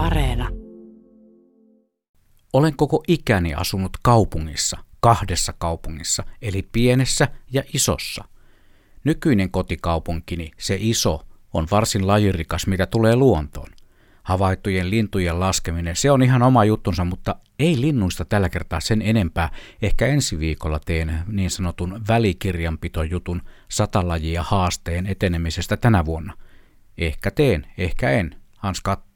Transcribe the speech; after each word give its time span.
Areena. 0.00 0.48
Olen 2.52 2.76
koko 2.76 3.02
ikäni 3.08 3.54
asunut 3.54 3.90
kaupungissa, 4.02 4.78
kahdessa 5.00 5.52
kaupungissa, 5.58 6.24
eli 6.42 6.68
pienessä 6.72 7.28
ja 7.52 7.62
isossa. 7.74 8.24
Nykyinen 9.04 9.50
kotikaupunkini, 9.50 10.50
se 10.58 10.76
iso, 10.80 11.26
on 11.54 11.66
varsin 11.70 12.06
lajirikas, 12.06 12.66
mitä 12.66 12.86
tulee 12.86 13.16
luontoon. 13.16 13.68
Havaittujen 14.22 14.90
lintujen 14.90 15.40
laskeminen, 15.40 15.96
se 15.96 16.10
on 16.10 16.22
ihan 16.22 16.42
oma 16.42 16.64
juttunsa, 16.64 17.04
mutta 17.04 17.36
ei 17.58 17.80
linnuista 17.80 18.24
tällä 18.24 18.48
kertaa 18.48 18.80
sen 18.80 19.02
enempää. 19.02 19.50
Ehkä 19.82 20.06
ensi 20.06 20.38
viikolla 20.38 20.80
teen 20.86 21.22
niin 21.26 21.50
sanotun 21.50 22.04
välikirjanpitojutun 22.08 23.42
satalajia 23.68 24.42
haasteen 24.42 25.06
etenemisestä 25.06 25.76
tänä 25.76 26.04
vuonna. 26.04 26.36
Ehkä 26.98 27.30
teen, 27.30 27.66
ehkä 27.78 28.10
en. 28.10 28.36
Hans 28.56 28.80
kattoo. 28.80 29.09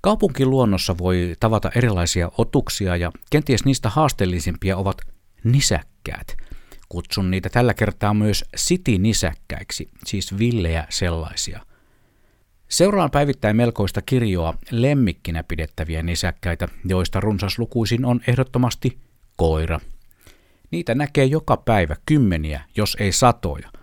Kaupunkiluonnossa 0.00 0.98
voi 0.98 1.34
tavata 1.40 1.70
erilaisia 1.74 2.30
otuksia 2.38 2.96
ja 2.96 3.12
kenties 3.30 3.64
niistä 3.64 3.88
haasteellisimpia 3.88 4.76
ovat 4.76 4.96
nisäkkäät. 5.44 6.36
Kutsun 6.88 7.30
niitä 7.30 7.48
tällä 7.48 7.74
kertaa 7.74 8.14
myös 8.14 8.44
city-nisäkkäiksi, 8.56 9.88
siis 10.06 10.38
villejä 10.38 10.86
sellaisia. 10.88 11.60
Seuraan 12.68 13.10
päivittäin 13.10 13.56
melkoista 13.56 14.02
kirjoa 14.02 14.54
lemmikkinä 14.70 15.44
pidettäviä 15.44 16.02
nisäkkäitä, 16.02 16.68
joista 16.84 17.20
runsaslukuisin 17.20 18.04
on 18.04 18.20
ehdottomasti 18.26 18.98
koira. 19.36 19.80
Niitä 20.70 20.94
näkee 20.94 21.24
joka 21.24 21.56
päivä 21.56 21.96
kymmeniä, 22.06 22.64
jos 22.76 22.96
ei 23.00 23.12
satoja– 23.12 23.70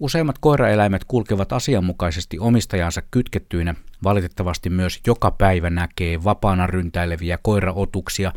Useimmat 0.00 0.38
koiraeläimet 0.38 1.04
kulkevat 1.04 1.52
asianmukaisesti 1.52 2.38
omistajansa 2.38 3.02
kytkettyinä. 3.10 3.74
Valitettavasti 4.04 4.70
myös 4.70 5.00
joka 5.06 5.30
päivä 5.30 5.70
näkee 5.70 6.24
vapaana 6.24 6.66
ryntäileviä 6.66 7.38
koiraotuksia, 7.42 8.32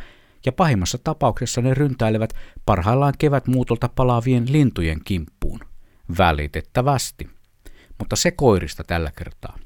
ja 0.46 0.52
pahimmassa 0.52 0.98
tapauksessa 1.04 1.62
ne 1.62 1.74
ryntäilevät 1.74 2.34
parhaillaan 2.66 3.14
kevätmuutolta 3.18 3.90
palaavien 3.90 4.52
lintujen 4.52 5.00
kimppuun. 5.06 5.60
Välitettävästi. 6.18 7.30
Mutta 8.00 8.16
se 8.16 8.32
koirista 8.32 8.84
tällä 8.84 9.12
kertaa. 9.16 9.58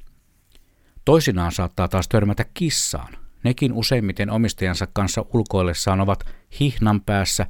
Toisinaan 1.04 1.52
saattaa 1.52 1.88
taas 1.88 2.08
törmätä 2.08 2.44
kissaan. 2.54 3.12
Nekin 3.44 3.72
useimmiten 3.72 4.30
omistajansa 4.30 4.86
kanssa 4.92 5.24
ulkoillessaan 5.34 6.00
ovat 6.00 6.24
hihnan 6.60 7.00
päässä, 7.00 7.46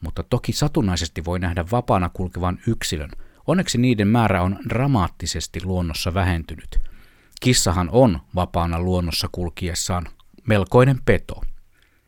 mutta 0.00 0.22
toki 0.22 0.52
satunnaisesti 0.52 1.24
voi 1.24 1.38
nähdä 1.38 1.64
vapaana 1.72 2.10
kulkevan 2.14 2.58
yksilön– 2.66 3.10
Onneksi 3.46 3.78
niiden 3.78 4.08
määrä 4.08 4.42
on 4.42 4.58
dramaattisesti 4.68 5.60
luonnossa 5.64 6.14
vähentynyt. 6.14 6.78
Kissahan 7.40 7.88
on 7.92 8.20
vapaana 8.34 8.80
luonnossa 8.80 9.28
kulkiessaan 9.32 10.06
melkoinen 10.48 10.98
peto. 11.04 11.42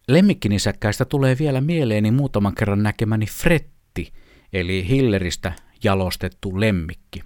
Lemmikkinisäkkäistä 0.08 1.04
tulee 1.04 1.36
vielä 1.38 1.60
mieleeni 1.60 2.10
muutaman 2.10 2.54
kerran 2.54 2.82
näkemäni 2.82 3.26
fretti, 3.26 4.12
eli 4.52 4.88
hilleristä 4.88 5.52
jalostettu 5.84 6.60
lemmikki. 6.60 7.22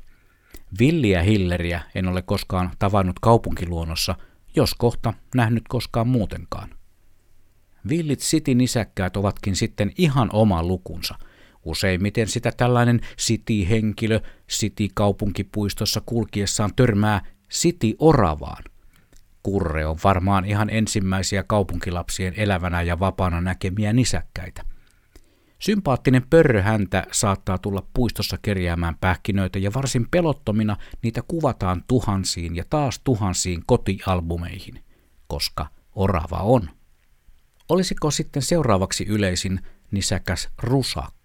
Villiä 0.78 1.22
hilleriä 1.22 1.80
en 1.94 2.08
ole 2.08 2.22
koskaan 2.22 2.70
tavannut 2.78 3.20
kaupunkiluonnossa, 3.20 4.14
jos 4.56 4.74
kohta 4.74 5.14
nähnyt 5.34 5.64
koskaan 5.68 6.08
muutenkaan. 6.08 6.70
Villit 7.88 8.20
city-nisäkkäät 8.20 9.16
ovatkin 9.16 9.56
sitten 9.56 9.92
ihan 9.98 10.28
oma 10.32 10.62
lukunsa– 10.62 11.14
Useimmiten 11.64 12.28
sitä 12.28 12.52
tällainen 12.56 13.00
city-henkilö 13.18 14.20
city-kaupunkipuistossa 14.50 16.02
kulkiessaan 16.06 16.70
törmää 16.76 17.20
city-oravaan. 17.50 18.64
Kurre 19.42 19.86
on 19.86 19.98
varmaan 20.04 20.44
ihan 20.44 20.70
ensimmäisiä 20.70 21.42
kaupunkilapsien 21.42 22.34
elävänä 22.36 22.82
ja 22.82 23.00
vapaana 23.00 23.40
näkemiä 23.40 23.92
nisäkkäitä. 23.92 24.62
Sympaattinen 25.58 26.22
pörröhäntä 26.30 27.06
saattaa 27.12 27.58
tulla 27.58 27.86
puistossa 27.94 28.38
kerjäämään 28.42 28.96
pähkinöitä 29.00 29.58
ja 29.58 29.70
varsin 29.74 30.08
pelottomina 30.10 30.76
niitä 31.02 31.22
kuvataan 31.28 31.84
tuhansiin 31.88 32.56
ja 32.56 32.64
taas 32.70 32.98
tuhansiin 33.04 33.62
kotialbumeihin, 33.66 34.84
koska 35.26 35.66
orava 35.94 36.36
on. 36.36 36.70
Olisiko 37.68 38.10
sitten 38.10 38.42
seuraavaksi 38.42 39.04
yleisin 39.04 39.60
nisäkäs 39.90 40.48
rusakko? 40.62 41.19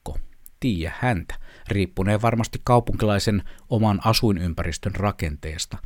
Tiedä 0.59 0.93
häntä, 0.99 1.35
riippuneen 1.67 2.21
varmasti 2.21 2.61
kaupunkilaisen 2.63 3.43
oman 3.69 4.01
asuinympäristön 4.05 4.95
rakenteesta. 4.95 5.77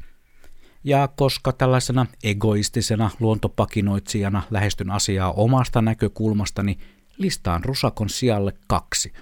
Ja 0.84 1.08
koska 1.08 1.52
tällaisena 1.52 2.06
egoistisena 2.24 3.10
luontopakinoitsijana 3.20 4.44
lähestyn 4.50 4.92
asiaa 4.92 5.32
omasta 5.32 5.82
näkökulmastani, 5.82 6.78
listaan 7.18 7.64
rusakon 7.64 8.10
sijalle 8.10 8.54
kaksi. 8.68 9.14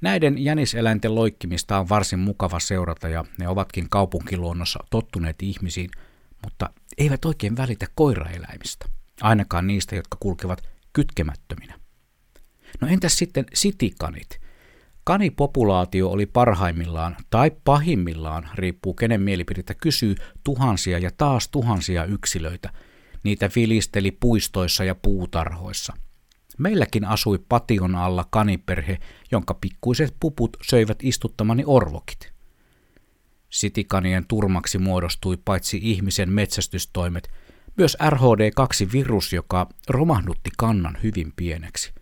Näiden 0.00 0.44
jäniseläinten 0.44 1.14
loikkimista 1.14 1.78
on 1.78 1.88
varsin 1.88 2.18
mukava 2.18 2.60
seurata 2.60 3.08
ja 3.08 3.24
ne 3.38 3.48
ovatkin 3.48 3.88
kaupunkiluonnossa 3.90 4.84
tottuneet 4.90 5.42
ihmisiin, 5.42 5.90
mutta 6.44 6.70
eivät 6.98 7.24
oikein 7.24 7.56
välitä 7.56 7.86
koiraeläimistä, 7.94 8.86
ainakaan 9.20 9.66
niistä, 9.66 9.96
jotka 9.96 10.16
kulkevat 10.20 10.68
kytkemättöminä. 10.92 11.87
No 12.80 12.88
entäs 12.88 13.18
sitten 13.18 13.46
sitikanit? 13.54 14.40
Kanipopulaatio 15.04 16.10
oli 16.10 16.26
parhaimmillaan 16.26 17.16
tai 17.30 17.50
pahimmillaan, 17.64 18.48
riippuu 18.54 18.94
kenen 18.94 19.20
mielipidettä 19.20 19.74
kysyy, 19.74 20.14
tuhansia 20.44 20.98
ja 20.98 21.10
taas 21.16 21.48
tuhansia 21.48 22.04
yksilöitä. 22.04 22.70
Niitä 23.24 23.50
vilisteli 23.56 24.10
puistoissa 24.10 24.84
ja 24.84 24.94
puutarhoissa. 24.94 25.92
Meilläkin 26.58 27.04
asui 27.04 27.38
pation 27.48 27.94
alla 27.94 28.26
kaniperhe, 28.30 28.98
jonka 29.30 29.54
pikkuiset 29.54 30.14
puput 30.20 30.56
söivät 30.62 30.98
istuttamani 31.02 31.62
orvokit. 31.66 32.32
Sitikanien 33.50 34.26
turmaksi 34.26 34.78
muodostui 34.78 35.36
paitsi 35.44 35.80
ihmisen 35.82 36.32
metsästystoimet, 36.32 37.30
myös 37.76 37.96
RHD2-virus, 38.00 39.32
joka 39.32 39.68
romahdutti 39.88 40.50
kannan 40.56 40.98
hyvin 41.02 41.32
pieneksi 41.36 41.92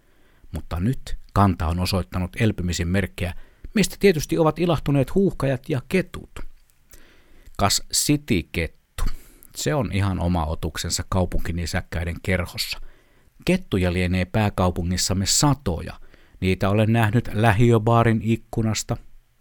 mutta 0.53 0.81
nyt 0.81 1.17
kanta 1.33 1.67
on 1.67 1.81
osoittanut 1.81 2.31
elpymisen 2.41 2.89
merkkejä, 2.89 3.35
mistä 3.75 3.97
tietysti 4.01 4.39
ovat 4.39 4.59
ilahtuneet 4.59 5.15
huuhkajat 5.15 5.69
ja 5.69 5.81
ketut. 5.89 6.31
Kas 7.57 7.83
City-kettu. 7.93 9.05
Se 9.57 9.75
on 9.75 9.93
ihan 9.93 10.21
oma 10.21 10.47
otuksensa 10.47 11.05
kaupunkinisäkkäiden 11.09 12.17
kerhossa. 12.23 12.81
Kettuja 13.45 13.93
lienee 13.93 14.25
pääkaupungissamme 14.25 15.27
satoja. 15.27 16.01
Niitä 16.41 16.71
olen 16.71 16.93
nähnyt 16.93 17.29
lähiöbaarin 17.33 18.21
ikkunasta, 18.23 18.97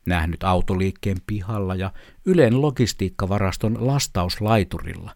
nähnyt 0.05 0.43
autoliikkeen 0.43 1.17
pihalla 1.27 1.75
ja 1.75 1.91
Ylen 2.25 2.61
logistiikkavaraston 2.61 3.87
lastauslaiturilla. 3.87 5.15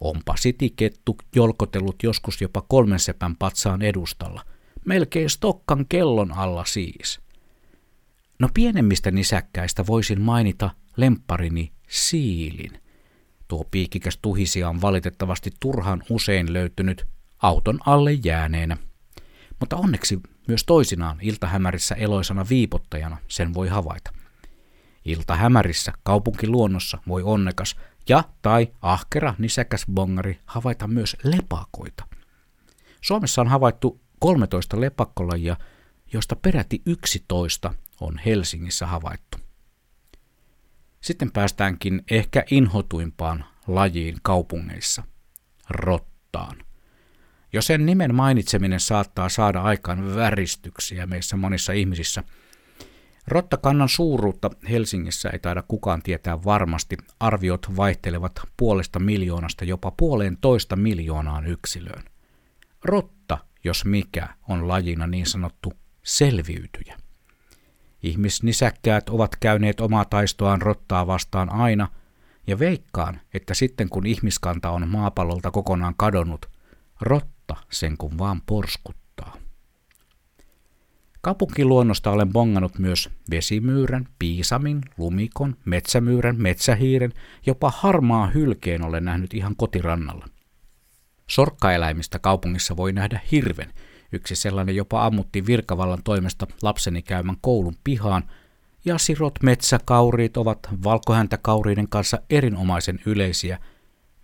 Onpa 0.00 0.36
sitikettu 0.36 1.16
jolkotellut 1.34 2.02
joskus 2.02 2.40
jopa 2.40 2.62
kolmen 2.68 2.98
sepän 2.98 3.36
patsaan 3.36 3.82
edustalla– 3.82 4.42
melkein 4.84 5.30
Stokkan 5.30 5.86
kellon 5.88 6.32
alla 6.32 6.64
siis. 6.64 7.20
No 8.38 8.48
pienemmistä 8.54 9.10
nisäkkäistä 9.10 9.86
voisin 9.86 10.20
mainita 10.20 10.70
lempparini 10.96 11.72
siilin. 11.88 12.82
Tuo 13.48 13.64
piikikäs 13.70 14.18
tuhisia 14.22 14.68
on 14.68 14.80
valitettavasti 14.80 15.50
turhan 15.60 16.02
usein 16.10 16.52
löytynyt 16.52 17.06
auton 17.42 17.78
alle 17.86 18.12
jääneenä. 18.12 18.76
Mutta 19.60 19.76
onneksi 19.76 20.20
myös 20.48 20.64
toisinaan 20.64 21.18
iltahämärissä 21.20 21.94
eloisana 21.94 22.46
viipottajana 22.50 23.16
sen 23.28 23.54
voi 23.54 23.68
havaita. 23.68 24.10
Iltahämärissä 25.04 25.92
kaupunkiluonnossa 26.02 26.98
voi 27.08 27.22
onnekas 27.22 27.76
ja 28.08 28.24
tai 28.42 28.72
ahkera 28.82 29.34
nisäkäs 29.38 29.84
bongari 29.94 30.40
havaita 30.46 30.88
myös 30.88 31.16
lepakoita. 31.22 32.04
Suomessa 33.00 33.40
on 33.40 33.48
havaittu 33.48 34.00
13 34.24 34.80
lepakkolajia, 34.80 35.56
joista 36.12 36.36
peräti 36.36 36.82
11 36.86 37.74
on 38.00 38.18
Helsingissä 38.18 38.86
havaittu. 38.86 39.38
Sitten 41.00 41.32
päästäänkin 41.32 42.02
ehkä 42.10 42.44
inhotuimpaan 42.50 43.44
lajiin 43.66 44.16
kaupungeissa, 44.22 45.02
rottaan. 45.70 46.56
Jo 47.52 47.62
sen 47.62 47.86
nimen 47.86 48.14
mainitseminen 48.14 48.80
saattaa 48.80 49.28
saada 49.28 49.62
aikaan 49.62 50.14
väristyksiä 50.16 51.06
meissä 51.06 51.36
monissa 51.36 51.72
ihmisissä. 51.72 52.24
Rottakannan 53.28 53.88
suuruutta 53.88 54.50
Helsingissä 54.70 55.30
ei 55.30 55.38
taida 55.38 55.62
kukaan 55.68 56.02
tietää 56.02 56.44
varmasti. 56.44 56.96
Arviot 57.20 57.76
vaihtelevat 57.76 58.32
puolesta 58.56 58.98
miljoonasta 58.98 59.64
jopa 59.64 59.90
puoleen 59.90 60.38
toista 60.40 60.76
miljoonaan 60.76 61.46
yksilöön. 61.46 62.04
Rotta 62.84 63.38
jos 63.64 63.84
mikä, 63.84 64.28
on 64.48 64.68
lajina 64.68 65.06
niin 65.06 65.26
sanottu 65.26 65.72
selviytyjä. 66.02 66.96
Ihmisnisäkkäät 68.02 69.08
ovat 69.08 69.36
käyneet 69.36 69.80
omaa 69.80 70.04
taistoaan 70.04 70.62
rottaa 70.62 71.06
vastaan 71.06 71.52
aina, 71.52 71.88
Ja 72.46 72.58
veikkaan, 72.58 73.20
että 73.34 73.54
sitten 73.54 73.88
kun 73.88 74.06
ihmiskanta 74.06 74.70
on 74.70 74.88
maapallolta 74.88 75.50
kokonaan 75.50 75.94
kadonnut, 75.96 76.46
rotta 77.00 77.56
sen 77.70 77.96
kun 77.96 78.18
vaan 78.18 78.42
porskuttaa. 78.46 79.36
Kaupunkiluonnosta 81.20 82.10
olen 82.10 82.32
bongannut 82.32 82.78
myös 82.78 83.10
vesimyyrän, 83.30 84.08
piisamin, 84.18 84.80
lumikon, 84.98 85.56
metsämyyrän, 85.64 86.36
metsähiiren, 86.38 87.12
jopa 87.46 87.72
harmaa 87.76 88.26
hylkeen 88.26 88.82
olen 88.82 89.04
nähnyt 89.04 89.34
ihan 89.34 89.56
kotirannalla. 89.56 90.28
Sorkkaeläimistä 91.26 92.18
kaupungissa 92.18 92.76
voi 92.76 92.92
nähdä 92.92 93.20
hirven. 93.32 93.72
Yksi 94.12 94.36
sellainen 94.36 94.76
jopa 94.76 95.06
ammuttiin 95.06 95.46
virkavallan 95.46 96.02
toimesta 96.04 96.46
lapseni 96.62 97.02
käymän 97.02 97.36
koulun 97.40 97.76
pihaan, 97.84 98.24
ja 98.84 98.98
sirot 98.98 99.42
metsäkauriit 99.42 100.36
ovat 100.36 100.58
valkohäntäkauriiden 100.84 101.88
kanssa 101.88 102.18
erinomaisen 102.30 103.00
yleisiä, 103.06 103.58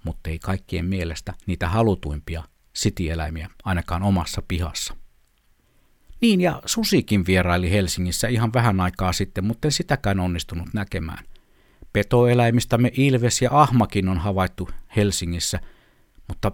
mutta 0.05 0.31
ei 0.31 0.39
kaikkien 0.39 0.85
mielestä 0.85 1.35
niitä 1.47 1.69
halutuimpia 1.69 2.43
sitieläimiä 2.73 3.51
ainakaan 3.65 4.03
omassa 4.03 4.43
pihassa. 4.49 4.97
Niin 6.21 6.41
ja 6.41 6.63
susikin 6.67 7.27
vieraili 7.27 7.71
Helsingissä 7.71 8.29
ihan 8.29 8.53
vähän 8.53 8.81
aikaa 8.81 9.13
sitten, 9.13 9.45
mutta 9.45 9.69
en 9.69 9.73
sitäkään 9.73 10.21
onnistunut 10.21 10.69
näkemään. 10.75 11.25
Petoeläimistämme 11.93 12.91
Ilves 12.97 13.43
ja 13.43 13.51
Ahmakin 13.53 14.09
on 14.09 14.19
havaittu 14.19 14.69
Helsingissä, 14.97 15.61
mutta 16.29 16.53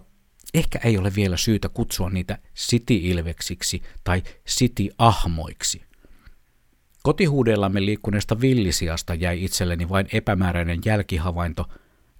ehkä 0.53 0.79
ei 0.83 0.97
ole 0.97 1.15
vielä 1.15 1.37
syytä 1.37 1.69
kutsua 1.69 2.09
niitä 2.09 2.37
City-ilveksiksi 2.55 3.81
tai 4.03 4.23
City-ahmoiksi. 4.47 5.81
Kotihuudellamme 7.03 7.85
liikkuneesta 7.85 8.41
villisiasta 8.41 9.13
jäi 9.13 9.43
itselleni 9.43 9.89
vain 9.89 10.07
epämääräinen 10.13 10.79
jälkihavainto, 10.85 11.65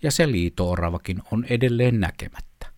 ja 0.04 0.12
se 0.12 0.32
liito-oravakin 0.32 1.22
on 1.32 1.46
edelleen 1.50 2.00
näkemättä. 2.00 2.72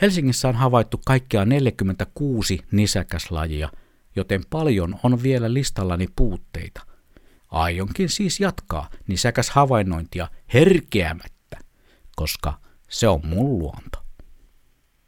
Helsingissä 0.00 0.48
on 0.48 0.54
havaittu 0.54 1.00
kaikkea 1.06 1.44
46 1.44 2.58
nisäkäslajia, 2.72 3.68
joten 4.16 4.42
paljon 4.50 4.98
on 5.02 5.22
vielä 5.22 5.54
listallani 5.54 6.06
puutteita. 6.16 6.86
Aionkin 7.48 8.08
siis 8.08 8.40
jatkaa 8.40 8.90
nisäkäs 9.06 9.50
havainnointia 9.50 10.28
herkeämättä, 10.54 11.58
koska 12.16 12.60
se 12.88 13.08
on 13.08 13.20
mun 13.24 13.58
luonto. 13.58 14.09